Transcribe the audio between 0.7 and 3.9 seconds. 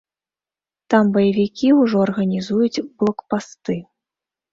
Там баевікі ўжо арганізуюць блокпасты.